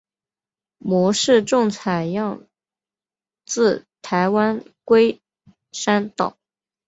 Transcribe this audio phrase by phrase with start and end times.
[0.79, 2.47] 模式种采样
[3.45, 5.21] 自台湾龟
[5.71, 6.39] 山岛。